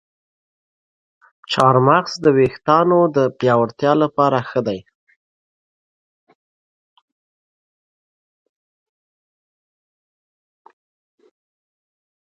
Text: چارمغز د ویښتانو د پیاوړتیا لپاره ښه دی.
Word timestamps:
چارمغز 1.51 2.13
د 2.25 2.25
ویښتانو 2.37 2.99
د 3.15 3.17
پیاوړتیا 3.39 3.93
لپاره 4.03 4.39
ښه 4.49 4.61
دی. 4.67 4.79